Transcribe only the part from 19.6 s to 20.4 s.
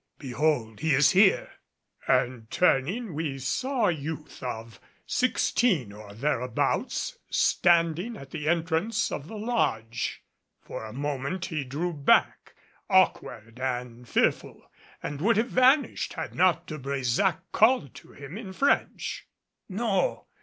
"No.